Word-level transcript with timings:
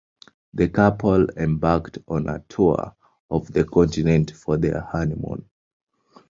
The 0.55 0.67
couple 0.67 1.29
embarked 1.37 1.99
on 2.07 2.27
a 2.27 2.39
tour 2.49 2.95
of 3.29 3.53
the 3.53 3.65
continent 3.65 4.31
for 4.31 4.57
their 4.57 4.81
honeymoon. 4.81 5.47